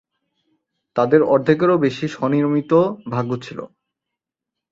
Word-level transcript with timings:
তাদের 0.95 1.21
অর্ধেকেরও 1.25 1.75
বেশি 1.77 2.05
স্ব-নির্মিত 2.07 2.71
ভাগ্য 3.09 3.31
ছিল। 3.41 3.59